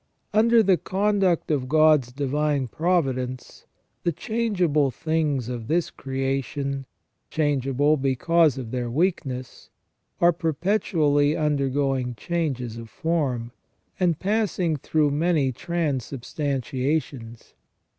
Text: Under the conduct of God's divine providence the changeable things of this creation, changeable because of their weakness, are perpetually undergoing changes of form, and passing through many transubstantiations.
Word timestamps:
Under 0.33 0.63
the 0.63 0.77
conduct 0.77 1.51
of 1.51 1.69
God's 1.69 2.11
divine 2.11 2.67
providence 2.67 3.67
the 4.01 4.11
changeable 4.11 4.89
things 4.89 5.47
of 5.47 5.67
this 5.67 5.91
creation, 5.91 6.87
changeable 7.29 7.97
because 7.97 8.57
of 8.57 8.71
their 8.71 8.89
weakness, 8.89 9.69
are 10.19 10.33
perpetually 10.33 11.37
undergoing 11.37 12.15
changes 12.15 12.77
of 12.77 12.89
form, 12.89 13.51
and 13.99 14.17
passing 14.17 14.75
through 14.75 15.11
many 15.11 15.51
transubstantiations. 15.53 17.53